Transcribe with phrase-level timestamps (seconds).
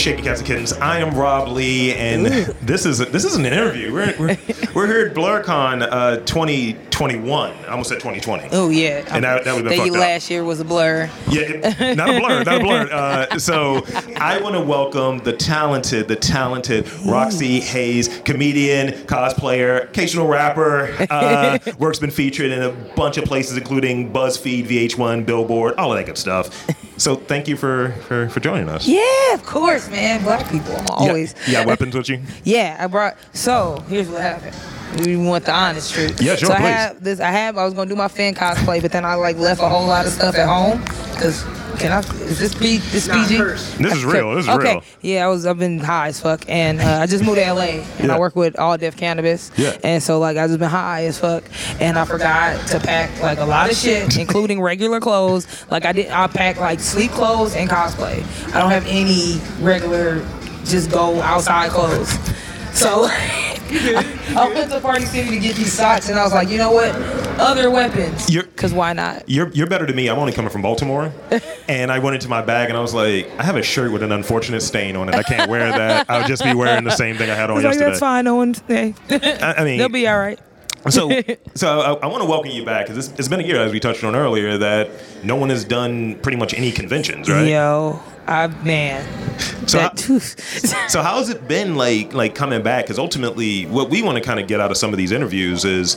[0.00, 0.72] with Shaky Cats and Kittens.
[0.72, 2.26] I am Rob Lee, and
[2.62, 3.92] this is this is an interview.
[3.92, 4.38] We're, we're,
[4.74, 6.24] we're here at BlurCon uh,
[7.00, 7.50] 2021.
[7.64, 8.48] I almost said 2020.
[8.52, 10.00] Oh yeah, And that- that would've been That fucked up.
[10.00, 11.08] last year was a blur.
[11.30, 12.88] Yeah, it- not a blur, not a blur.
[12.92, 13.82] Uh, so
[14.18, 20.94] I want to welcome the talented, the talented Roxxy Haze, comedian, cosplayer, occasional rapper.
[21.08, 25.98] Uh, work's been featured in a bunch of places, including BuzzFeed, VH1, Billboard, all of
[25.98, 26.66] that good stuff.
[26.98, 28.86] So thank you for for, for joining us.
[28.86, 30.22] Yeah, of course, man.
[30.22, 31.34] Black people, I'm always.
[31.48, 32.20] Yeah, got weapons with you?
[32.44, 33.16] Yeah, I brought.
[33.32, 34.54] So here's what happened.
[35.06, 36.20] We want the honest truth.
[36.20, 36.58] Yeah, sure, So I
[36.89, 36.89] please.
[36.92, 37.20] Have this.
[37.20, 37.56] I have.
[37.58, 40.06] I was gonna do my fan cosplay, but then I like left a whole lot
[40.06, 40.82] of stuff at home.
[41.20, 41.44] Cause
[41.78, 41.98] can I?
[42.24, 42.78] Is this P?
[42.78, 43.36] This PG?
[43.38, 44.34] This is real.
[44.34, 44.74] This is okay.
[44.74, 44.82] real.
[45.00, 45.46] Yeah, I was.
[45.46, 47.62] I've been high as fuck, and uh, I just moved to LA,
[47.98, 48.16] and Yeah.
[48.16, 49.50] I work with All Deaf Cannabis.
[49.56, 49.76] Yeah.
[49.82, 51.44] And so like I just been high as fuck,
[51.80, 55.46] and I forgot to pack like a lot of shit, including regular clothes.
[55.70, 56.10] Like I did.
[56.10, 58.24] I packed like sleep clothes and cosplay.
[58.54, 60.24] I don't have any regular,
[60.64, 62.10] just go outside clothes.
[62.78, 63.08] So.
[64.36, 66.72] I went to Party City to get these socks, and I was like, you know
[66.72, 66.94] what?
[67.38, 68.28] Other weapons.
[68.56, 69.28] Cause why not?
[69.28, 70.08] You're, you're better than me.
[70.08, 71.12] I'm only coming from Baltimore.
[71.68, 74.02] and I went into my bag and I was like, I have a shirt with
[74.02, 75.14] an unfortunate stain on it.
[75.14, 76.10] I can't wear that.
[76.10, 77.86] I would just be wearing the same thing I had on like, yesterday.
[77.86, 78.24] that's fine.
[78.24, 78.54] No one.
[78.66, 80.38] Hey, I, I mean, they'll be all right.
[80.88, 81.10] so,
[81.54, 83.72] so I, I want to welcome you back because it's, it's been a year, as
[83.72, 84.90] we touched on earlier, that
[85.22, 87.46] no one has done pretty much any conventions, right?
[87.46, 89.04] Yo, I man.
[89.68, 89.98] So that,
[90.88, 92.84] So how's it been like like coming back?
[92.84, 95.64] Because ultimately, what we want to kind of get out of some of these interviews
[95.64, 95.96] is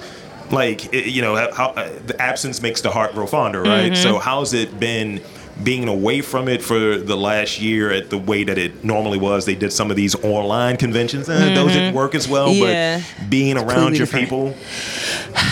[0.52, 3.92] like you know how uh, the absence makes the heart grow fonder, right?
[3.94, 4.04] Mm-hmm.
[4.04, 5.22] So how's it been?
[5.64, 9.46] Being away from it for the last year at the way that it normally was,
[9.46, 11.30] they did some of these online conventions.
[11.30, 12.64] Eh, Those didn't work as well, Mm-hmm.
[12.64, 13.02] Yeah.
[13.20, 14.26] but being around your different.
[14.30, 14.56] people,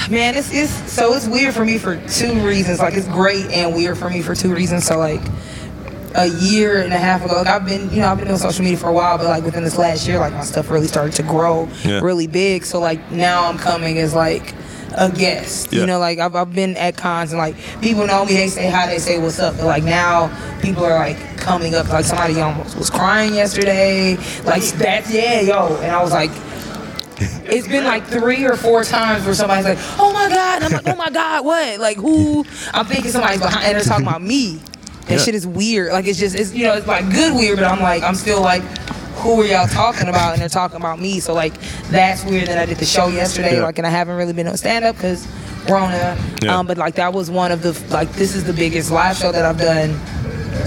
[0.10, 2.80] man, it's, it's so it's weird for me for two reasons.
[2.80, 4.86] Like it's great and weird for me for two reasons.
[4.88, 5.22] So like
[6.16, 8.64] a year and a half ago, like I've been you know I've been doing social
[8.64, 11.14] media for a while, but like within this last year, like my stuff really started
[11.14, 12.00] to grow Yeah.
[12.02, 12.66] really big.
[12.66, 14.54] So like now I'm coming as like
[14.98, 15.72] a guest.
[15.72, 15.82] Yeah.
[15.82, 18.34] You know, like I've, I've been at cons and like people know me.
[18.34, 19.56] They say hi, they say what's up.
[19.56, 20.28] But like now,
[20.62, 21.88] people are like coming up.
[21.88, 24.18] Like somebody almost was crying yesterday.
[24.44, 25.78] Like that's yeah, yo.
[25.78, 26.32] And I was like,
[27.46, 30.84] it's been like three or four times where somebody's like, "Oh my god!" And I'm
[30.84, 31.80] like, "Oh my god, what?
[31.80, 34.60] Like who?" I'm thinking somebody's behind, and they're talking about me.
[35.12, 35.26] That Yeah.
[35.26, 35.92] shit is weird.
[35.94, 38.42] Like it's just, it's you know, it's like good weird, but I'm like, I'm still
[38.42, 38.64] like,
[39.18, 40.34] who are y'all talking about?
[40.34, 41.20] And they're talking about me.
[41.20, 41.54] So like,
[41.90, 42.48] that's weird.
[42.48, 43.64] That I did the show yesterday, Yeah.
[43.64, 45.28] like, and I haven't really been on stand up because
[45.70, 46.18] Rona.
[46.42, 46.58] Yeah.
[46.58, 49.32] Um, but like that was one of the like, this is the biggest live show
[49.32, 50.00] that I've done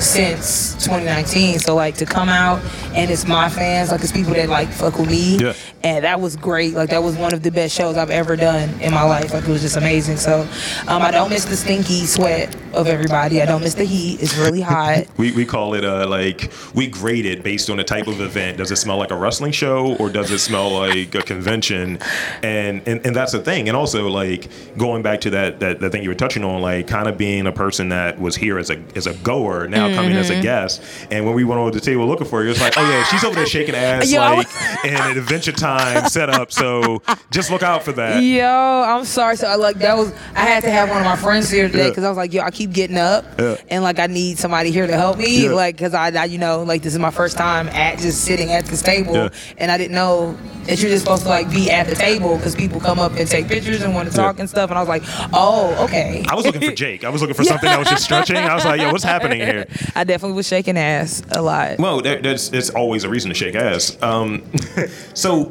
[0.01, 1.59] since 2019.
[1.59, 2.61] So like to come out
[2.95, 5.39] and it's my fans, like it's people that like fuck with me.
[5.39, 5.53] Yeah.
[5.85, 6.73] And that was great.
[6.75, 9.35] Like that was one of the best shows I've ever done in my life.
[9.35, 10.17] Like it was just amazing.
[10.17, 10.41] So
[10.89, 13.43] um, I don't miss the stinky sweat of everybody.
[13.43, 14.23] I don't miss the heat.
[14.23, 15.05] It's really hot.
[15.19, 18.57] we, we call it uh, like we grade it based on the type of event.
[18.59, 21.99] Does it smell like a wrestling show or does it smell like a convention?
[22.43, 23.69] And and, and that's the thing.
[23.69, 26.89] And also like going back to that, that that thing you were touching on, like
[26.89, 30.13] kind of being a person that was here as a as a goer, now coming
[30.13, 30.41] as Mm-hmm.
[30.41, 30.83] a guest.
[31.11, 33.05] And when we went over to the table looking for you, it's like, oh yeah,
[33.05, 34.49] she's over there shaking ass Yo, like
[34.83, 35.74] in an Adventure Time
[36.09, 36.53] setup.
[36.53, 38.21] So just look out for that.
[38.23, 39.37] Yo, I'm sorry.
[39.37, 41.85] So I like that was I had to have one of my friends here today
[41.85, 41.89] Yeah.
[41.91, 43.57] because I was like, yo, I keep getting up Yeah.
[43.69, 45.51] and like I need somebody here to help me, Yeah.
[45.53, 48.51] like because I, I, you know, like this is my first time at just sitting
[48.53, 49.29] at this table, Yeah.
[49.59, 50.37] and I didn't know
[50.67, 53.29] that you're just supposed to like be at the table because people come up and
[53.29, 54.43] take pictures and want to talk Yeah.
[54.43, 55.03] and stuff, and I was like,
[55.33, 56.25] oh, okay.
[56.29, 57.05] I was looking for Jake.
[57.05, 58.37] I was looking for something that was just stretching.
[58.37, 59.67] I was like, yo, what's happening here?
[59.95, 61.79] I definitely was shaking ass a lot.
[61.79, 63.97] Well, there, there's it's always a reason to shake ass.
[64.03, 64.43] Um,
[65.15, 65.51] so,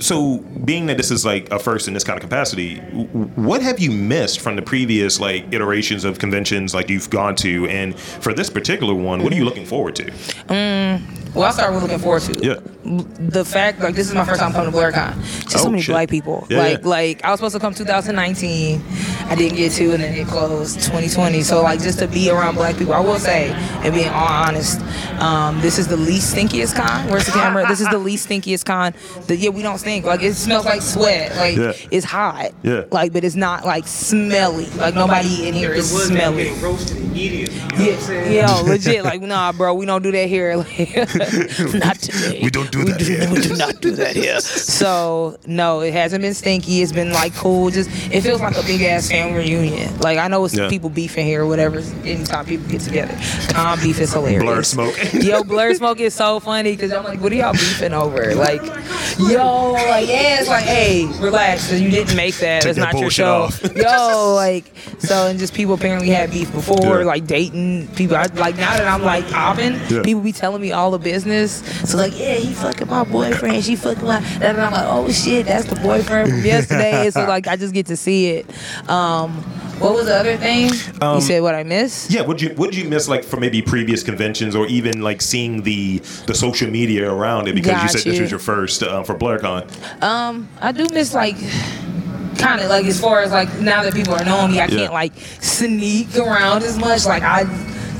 [0.00, 2.78] so being that this is like a first in this kind of capacity,
[3.36, 7.66] what have you missed from the previous like iterations of conventions like you've gone to,
[7.68, 10.04] and for this particular one, what are you looking forward to?
[10.04, 12.54] Mm, well, I started looking forward to Yeah.
[12.84, 15.14] the fact like this is my first time coming to BlurCon.
[15.42, 15.92] Just Oh, so many shit.
[15.92, 16.46] black people.
[16.48, 16.88] Yeah, like yeah.
[16.88, 18.82] like I was supposed to come 2019,
[19.28, 21.42] I didn't get to, and then it closed 2020.
[21.42, 24.80] So like just to be around black people, I will say, and being all honest,
[25.20, 27.08] um, this is the least stinkiest con.
[27.10, 27.66] Where's the camera?
[27.68, 28.94] This is the least stinkiest con.
[29.26, 30.04] The, yeah, we don't stink.
[30.06, 31.36] Like it smells like sweat.
[31.36, 31.72] Like Yeah.
[31.90, 32.52] it's hot.
[32.62, 32.84] Yeah.
[32.90, 34.66] Like but it's not like smelly.
[34.70, 36.52] Like nobody in here is smelly.
[37.78, 39.04] Yeah, yo, legit.
[39.04, 40.48] Like, nah, bro, we don't do that here.
[40.58, 40.96] Like,
[41.74, 42.40] not today.
[42.42, 43.28] We don't do that here.
[43.30, 44.40] We do not do that here.
[44.40, 46.80] So no, it hasn't been stinky.
[46.82, 47.70] It's been like cool.
[47.70, 49.98] Just it feels like a big ass family reunion.
[50.00, 50.68] Like I know it's Yeah.
[50.68, 51.78] people beefing here or whatever.
[52.04, 53.16] Anytime people get together,
[53.52, 54.42] calm beef is hilarious.
[54.42, 55.12] Blur smoke.
[55.14, 58.34] Yo, blur smoke is so funny because I'm like, what are y'all beefing over?
[58.34, 58.62] Like,
[59.18, 62.62] yo, like yeah, it's like, hey, relax, you didn't make that.
[62.62, 63.42] Take That's not your show.
[63.44, 63.62] off.
[63.76, 64.64] yo, like,
[64.98, 67.04] so and just people apparently had beef before, Yeah.
[67.04, 68.16] like dating people.
[68.16, 70.02] I, like now that I'm like popping, Yeah.
[70.02, 71.62] people be telling me all the business.
[71.88, 74.18] So like, yeah, he fucking my boyfriend, she fucking my.
[74.40, 77.10] And I'm like, oh shit, that's the boyfriend from yesterday.
[77.18, 78.46] So like, I just get to see it.
[78.88, 79.07] Um,
[79.78, 80.70] what was the other thing?
[81.00, 82.10] Um, you said what I missed.
[82.10, 85.62] Yeah, would you would you miss like from maybe previous conventions or even like seeing
[85.62, 89.02] the the social media around it because you Got said this was your first uh,
[89.04, 90.02] for BlurCon?
[90.02, 91.36] Um, I do miss like
[92.38, 94.76] kind of like as far as like now that people are knowing me, I Yeah.
[94.78, 97.04] can't like sneak around as much.
[97.06, 97.44] Like I,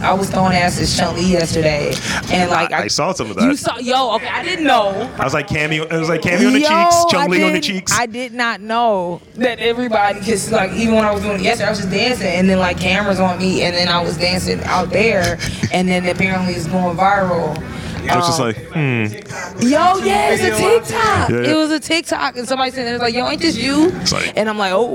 [0.00, 1.92] I was throwing ass as Chun Li yesterday,
[2.32, 3.44] and like I, I saw some of that.
[3.44, 4.90] You saw, yo, okay, I didn't know.
[5.18, 5.84] I was like cameo.
[5.84, 7.92] It was like cameo on the Yo, cheeks, Li on the cheeks.
[7.92, 11.66] I did not know that everybody, because like even when I was doing it yesterday,
[11.66, 14.62] I was just dancing, and then like cameras on me, and then I was dancing
[14.64, 15.38] out there,
[15.72, 17.56] and then apparently it's going viral.
[18.10, 19.62] I was just Um, like, hmm.
[19.66, 21.30] Yo, yeah, it's a TikTok.
[21.30, 21.50] Yeah, yeah.
[21.50, 24.32] It was a TikTok, and somebody said, "It was like, yo, ain't this you?" like-
[24.36, 24.94] and I'm like, "Oh.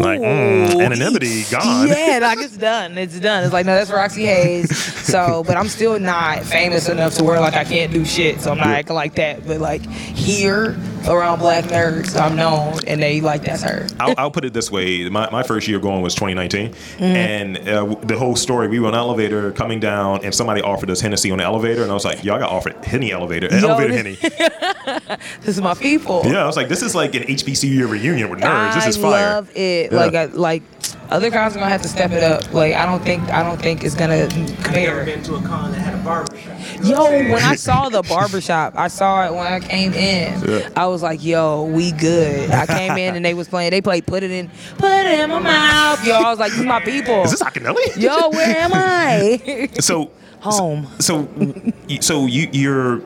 [0.00, 1.88] Like, mm, anonymity gone.
[1.88, 2.96] Yeah, like it's done.
[2.98, 3.44] It's done.
[3.44, 4.76] It's like, no, that's Roxxy Haze.
[4.76, 8.40] So, but I'm still not famous enough to where like I can't do shit.
[8.40, 9.46] So I'm not acting like that.
[9.46, 10.76] But like here
[11.08, 13.86] around Black nerds, I'm known, and they like that's her.
[14.00, 17.02] I'll, I'll put it this way: my, my first year going was 2019, Mm-hmm.
[17.04, 18.68] and uh, the whole story.
[18.68, 21.82] We were on an elevator coming down, and somebody offered us Hennessy on the elevator,
[21.82, 24.56] and I was like, "Y'all got offered Henny elevator, Yo, elevator this- Henny."
[25.40, 26.22] This is my people.
[26.24, 28.74] Yeah, I was like, "This is like an HBCU reunion with nerds.
[28.74, 29.92] This is fire." I love it.
[29.92, 29.98] Yeah.
[29.98, 30.62] Like, I, like
[31.10, 32.52] other cons are gonna have to step it up.
[32.52, 35.04] Like, I don't think, I don't think it's gonna I've never compare.
[35.04, 36.35] been to a con that had a barbershop.
[36.82, 40.42] Yo, when I saw the barbershop, I saw it when I came in.
[40.48, 40.68] Yeah.
[40.76, 42.50] I was like, yo, we good.
[42.50, 45.30] I came in and they was playing, they played Put It In, Put It In
[45.30, 46.06] My Mouth.
[46.06, 47.22] Yo, I was like, these my people.
[47.24, 47.96] Is this Akinelli?
[47.96, 49.68] Yo, where am I?
[49.80, 50.86] so Home.
[51.00, 51.28] So,
[52.00, 53.02] so you you're.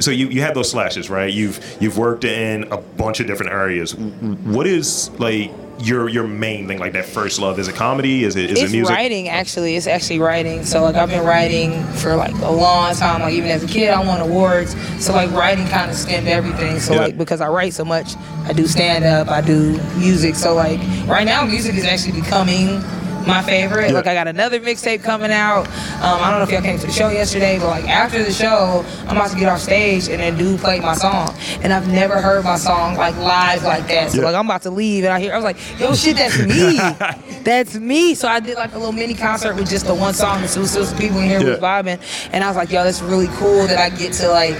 [0.00, 1.32] So you, you have those slashes, right?
[1.32, 3.94] You've you've worked in a bunch of different areas.
[3.94, 7.58] What is like your your main thing, like that first love?
[7.58, 8.24] Is it comedy?
[8.24, 8.94] Is it is it's it music?
[8.94, 13.20] writing actually it's actually writing so like i've been writing for like a long time
[13.22, 16.78] like even as a kid i won awards so like writing kind of stemmed everything
[16.80, 17.00] so Yeah.
[17.00, 18.14] like because i write so much
[18.44, 22.82] i do stand up i do music so like right now music is actually becoming
[23.26, 23.94] my favorite Yeah.
[23.96, 26.86] like i got another mixtape coming out um, i don't know if y'all came to
[26.86, 30.20] the show yesterday but like after the show i'm about to get off stage and
[30.20, 34.10] then dude played my song and i've never heard my song like live like that
[34.10, 34.24] so Yeah.
[34.24, 36.78] like i'm about to leave and i hear i was like yo shit that's me
[37.44, 38.14] that's me.
[38.14, 40.64] So I did like a little mini concert with just the one song, and so
[40.66, 41.98] still some people in here was vibing,
[42.32, 44.54] and I was like, yo, that's really cool that I get to like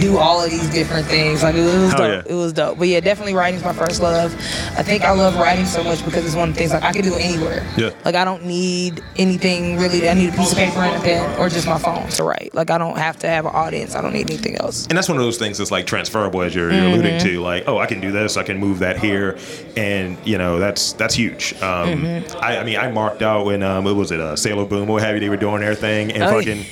[0.00, 1.42] do all of these different things.
[1.42, 2.26] Like it was Hell dope.
[2.26, 2.32] yeah.
[2.32, 2.78] It was dope.
[2.78, 4.34] But yeah, definitely writing's my first love.
[4.76, 6.92] I think I love writing so much because it's one of the things like I
[6.92, 7.66] can do anywhere.
[7.78, 7.89] Yeah.
[8.04, 10.08] Like I don't need anything really.
[10.08, 12.54] I need a piece of paper and a pen or just my phone to write.
[12.54, 13.94] Like I don't have to have an audience.
[13.94, 14.86] I don't need anything else.
[14.86, 16.92] and that's one of those things that's like transferable as you're, you're Mm-hmm.
[16.94, 19.38] alluding to like oh i can do this i can move that here
[19.76, 22.36] and you know that's that's huge um, Mm-hmm.
[22.42, 25.02] I, I mean i marked out when um what was it uh, sailor boom what
[25.02, 26.64] have you they were doing their thing and Oh, fucking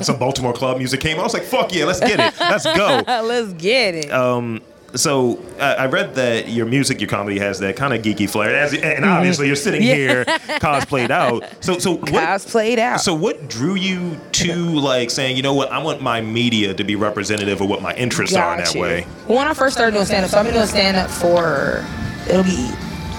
[0.00, 3.02] some baltimore club music came i was like fuck yeah let's get it let's go
[3.06, 4.10] Let's get it.
[4.10, 4.62] um
[4.94, 8.54] so uh, I read that your music, your comedy has that kind of geeky flair,
[8.54, 9.94] As, and obviously you're sitting Yeah.
[9.94, 10.24] here
[10.60, 11.44] cosplayed out.
[11.60, 12.12] So, so what?
[12.12, 13.00] Cosplayed out.
[13.00, 16.84] So, what drew you to like saying, you know what, I want my media to
[16.84, 18.80] be representative of what my interests are in that you.
[18.80, 19.02] way?
[19.26, 21.84] When I first started doing stand up, so I've been doing stand up for
[22.28, 22.70] it'll be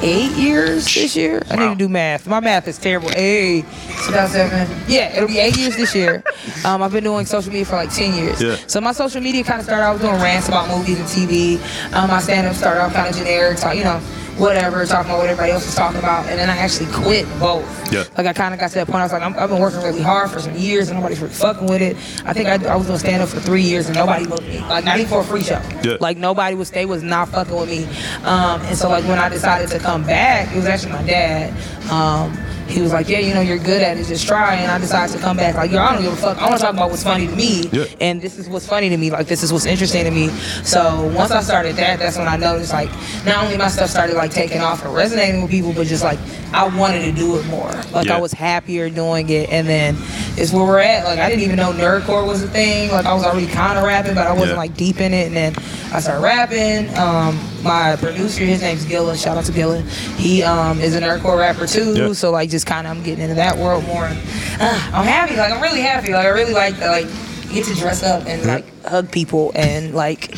[0.02, 1.42] eight years this year.
[1.50, 2.28] I need to do math.
[2.28, 3.10] My math is terrible.
[3.10, 4.84] Hey, 2007.
[4.88, 6.24] Yeah, it'll be eight years this year.
[6.66, 8.42] Um, I've been doing social media for like 10 years.
[8.42, 8.56] Yeah.
[8.68, 11.58] So my social media kind of started, I was doing rants about movies and TV.
[11.94, 14.00] Um, my stand up started off kind of generic, talk, you know,
[14.38, 16.28] whatever, talking about what everybody else was talking about.
[16.28, 17.64] And then I actually quit both.
[17.92, 18.06] Yeah.
[18.18, 19.82] Like I kind of got to that point, I was like, I'm, I've been working
[19.82, 21.96] really hard for some years and nobody's really fucking with it.
[22.26, 24.60] I think I, I was doing stand up for three years and nobody booked me.
[24.60, 25.62] Like not even for a free show.
[25.84, 25.98] Yeah.
[26.00, 27.86] Like nobody was, they was not fucking with me.
[28.24, 31.52] Um, and so like when I decided to come back, it was actually my dad.
[31.92, 32.38] Um,
[32.68, 34.56] he was like, yeah, you know, you're good at it, just try.
[34.56, 35.56] And I decided to come back.
[35.56, 36.38] Like, yo, I don't give a fuck.
[36.38, 37.68] I want to talk about what's funny to me.
[37.72, 37.86] Yeah.
[38.02, 39.12] And this is what's funny to me.
[39.12, 40.30] Like, this is what's interesting to me.
[40.64, 42.90] So once I started that, that's when I noticed, like,
[43.26, 46.20] not only my stuff started, like, taking off and resonating with people, but just, like,
[46.54, 47.72] I wanted to do it more.
[47.92, 48.18] Like, Yeah.
[48.18, 49.50] I was happier doing it.
[49.50, 49.96] And then
[50.38, 51.06] it's where we're at.
[51.06, 52.92] Like, I didn't even know nerdcore was a thing.
[52.92, 54.58] Like, I was already kind of rapping, but I wasn't, Yeah.
[54.58, 55.28] like, deep in it.
[55.28, 55.56] And then
[55.94, 56.96] I started rapping.
[56.98, 59.16] Um, my producer, his name's Gilla.
[59.18, 59.80] Shout out to Gilla.
[60.18, 61.94] He um, is a nerdcore rapper, too.
[61.96, 62.14] Yeah.
[62.14, 64.06] So, like, just kind of I'm getting into that world more.
[64.06, 64.18] And,
[64.62, 65.36] uh, I'm happy.
[65.36, 66.14] Like, I'm really happy.
[66.14, 67.08] Like, I really like to, like,
[67.52, 70.36] get to dress up and, like, hug people and, like,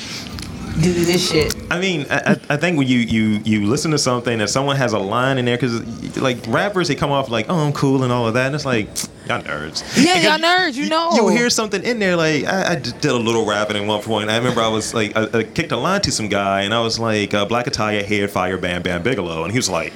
[0.82, 1.56] do this shit.
[1.72, 4.92] I mean, I, I- think when you, you you listen to something and someone has
[4.92, 8.12] a line in there, because like rappers, they come off like, oh, I'm cool and
[8.12, 8.88] all of that, and it's like,
[9.28, 9.84] y'all nerds.
[9.96, 11.12] Yeah, y'all nerds, you know.
[11.14, 14.30] You hear something in there, like I, I did a little rapping in one point.
[14.30, 16.82] I remember I was like, I, I kicked a line to some guy, and I
[16.82, 19.94] was like, uh, Black Italia, Head Fire, Bam Bam Bigelow, and he was like.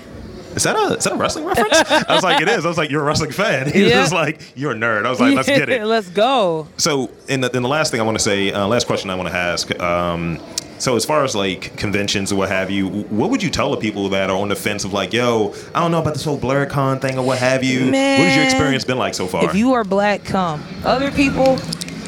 [0.60, 1.74] Is that a is that a wrestling reference?
[1.90, 2.66] I was like, it is.
[2.66, 3.72] I was like, you're a wrestling fan.
[3.72, 4.02] He was Yeah.
[4.02, 5.06] just like, you're a nerd.
[5.06, 5.86] I was like, let's get it.
[5.86, 6.68] Let's go.
[6.76, 9.16] So, in the, in the last thing I want to say, uh, last question I
[9.16, 9.80] want to ask.
[9.80, 10.38] Um,
[10.80, 13.78] so, as far as like conventions or what have you, what would you tell the
[13.78, 16.38] people that are on the fence of like, yo, I don't know about this whole
[16.38, 17.86] BlurCon thing or what have you?
[17.86, 19.46] What has your experience been like so far?
[19.46, 20.62] If you are black, come.
[20.84, 21.58] Other people,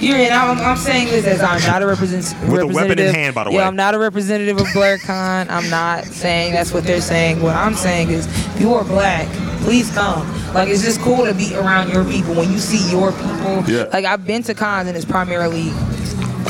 [0.01, 0.31] you're in.
[0.31, 3.43] I'm, I'm saying this as I'm not a represent, With a weapon in hand, by
[3.45, 3.57] the way.
[3.57, 3.67] yeah.
[3.67, 5.49] I'm not a representative of BlurCon.
[5.49, 7.41] I'm not saying that's what they're saying.
[7.41, 9.27] What I'm saying is, if you are black,
[9.61, 10.27] please come.
[10.53, 13.63] Like it's just cool to be around your people when you see your people.
[13.67, 13.83] Yeah.
[13.93, 15.69] Like I've been to cons and it's primarily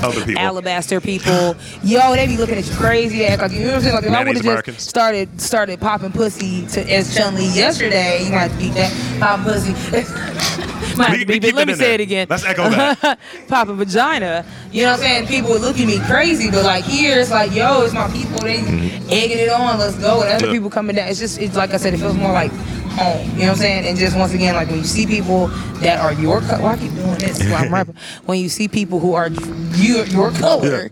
[0.04, 0.42] Other people.
[0.42, 1.56] alabaster people.
[1.84, 3.26] Yo, they be looking at you crazy.
[3.26, 3.96] Act like you know what I'm saying.
[3.96, 8.24] Like if I would have just started started popping pussy to as Chun Li yesterday,
[8.26, 9.74] you might beat that pop pussy.
[11.02, 11.56] might have We- to we beep.
[11.56, 11.94] Let me say there.
[11.96, 12.28] it again.
[12.30, 13.20] Let's echo that.
[13.48, 14.46] Pop a vagina.
[14.72, 15.28] You know what I'm saying?
[15.28, 18.40] People would look at me crazy, but like here, it's like, yo, it's my people.
[18.40, 19.78] They egging it on.
[19.80, 20.22] Let's go.
[20.24, 20.46] And other Mm-hmm.
[20.46, 20.52] Yeah.
[20.54, 21.08] people coming down.
[21.10, 22.52] It's just, it's like I said, it feels more like
[22.98, 23.30] home.
[23.32, 23.86] You know what I'm saying?
[23.88, 25.48] And just once again, like when you see people
[25.82, 27.96] that are your color, why I keep doing this while I'm rapping?
[28.26, 29.30] When you see people who are
[29.76, 30.90] your, your color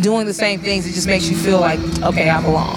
[0.00, 2.76] doing the same things, it just makes you feel like, okay, I belong.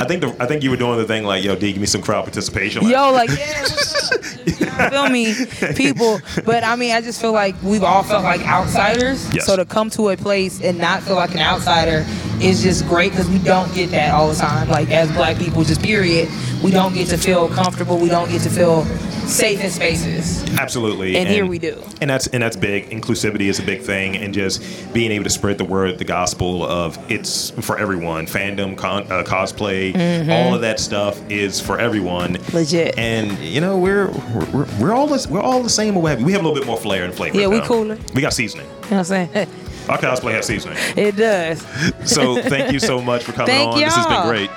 [0.00, 1.86] I think the, I think you were doing the thing like, yo, D, give me
[1.86, 2.82] some crowd participation.
[2.82, 5.34] Like, Yo, like, yeah, feel me,
[5.74, 6.20] people.
[6.44, 9.32] But I mean, I just feel like we've all felt like outsiders.
[9.34, 9.46] Yes.
[9.46, 12.04] So to come to a place and not feel like an outsider
[12.40, 14.68] is just great because we don't get that all the time.
[14.68, 16.28] Like as black people, just period,
[16.62, 17.98] we don't get to feel comfortable.
[17.98, 18.84] We don't get to feel
[19.28, 20.42] safe in spaces.
[20.58, 21.16] Absolutely.
[21.16, 21.82] And here we do.
[22.00, 22.90] And that's and that's big.
[22.90, 26.64] Inclusivity is a big thing, and just being able to spread the word, the gospel
[26.64, 28.26] of it's for everyone.
[28.26, 29.94] Fandom, con, uh, cosplay,
[30.28, 32.34] all of that stuff is for everyone.
[32.34, 32.56] Mm-hmm.
[32.56, 32.98] Legit.
[32.98, 34.08] And you know we're
[34.52, 35.94] we're, we're all this, we're all the same.
[35.94, 36.22] What have.
[36.22, 37.38] We have a little bit more flair and flavor.
[37.38, 37.98] Yeah, we cooler.
[38.14, 38.66] We got seasoning.
[38.66, 39.48] You know what I'm saying?
[39.88, 40.76] Our cosplay has seasoning.
[40.96, 41.62] it does.
[42.04, 43.78] So thank you so much for coming on.
[43.78, 44.50] This has been great.